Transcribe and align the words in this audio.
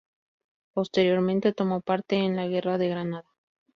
Posteriormente 0.73 1.53
tomó 1.53 1.81
parte 1.81 2.15
en 2.15 2.35
la 2.35 2.47
guerra 2.47 2.79
de 2.79 2.89
Granada. 2.89 3.29